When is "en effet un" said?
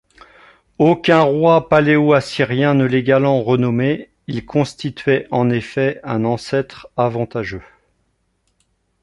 5.29-6.25